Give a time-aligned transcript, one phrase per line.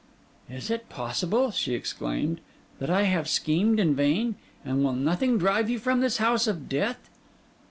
[0.49, 2.41] 'Is it possible,' she exclaimed,
[2.79, 4.33] 'that I have schemed in vain?
[4.65, 7.07] And will nothing drive you from this house of death?